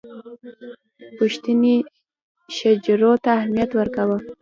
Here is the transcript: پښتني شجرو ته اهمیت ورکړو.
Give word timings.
پښتني 1.17 1.75
شجرو 2.57 3.11
ته 3.23 3.29
اهمیت 3.39 3.71
ورکړو. 3.75 4.17